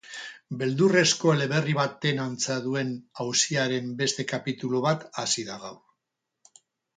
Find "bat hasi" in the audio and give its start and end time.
4.87-5.47